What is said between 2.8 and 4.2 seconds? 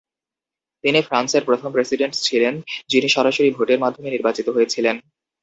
যিনি সরাসরি ভোটের মাধ্যমে